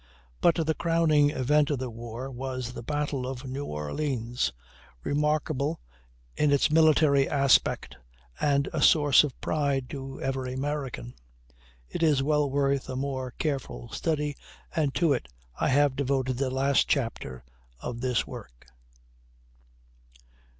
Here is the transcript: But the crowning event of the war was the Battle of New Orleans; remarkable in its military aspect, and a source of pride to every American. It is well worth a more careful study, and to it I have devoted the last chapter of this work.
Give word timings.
But 0.41 0.55
the 0.55 0.73
crowning 0.73 1.29
event 1.29 1.69
of 1.69 1.77
the 1.77 1.91
war 1.91 2.31
was 2.31 2.73
the 2.73 2.81
Battle 2.81 3.27
of 3.27 3.45
New 3.45 3.65
Orleans; 3.65 4.51
remarkable 5.03 5.79
in 6.35 6.51
its 6.51 6.71
military 6.71 7.29
aspect, 7.29 7.97
and 8.39 8.67
a 8.73 8.81
source 8.81 9.23
of 9.23 9.39
pride 9.41 9.91
to 9.91 10.19
every 10.19 10.53
American. 10.55 11.13
It 11.87 12.01
is 12.01 12.23
well 12.23 12.49
worth 12.49 12.89
a 12.89 12.95
more 12.95 13.35
careful 13.37 13.89
study, 13.89 14.35
and 14.75 14.91
to 14.95 15.13
it 15.13 15.27
I 15.59 15.67
have 15.69 15.95
devoted 15.95 16.39
the 16.39 16.49
last 16.49 16.87
chapter 16.87 17.43
of 17.79 18.01
this 18.01 18.25
work. 18.25 18.65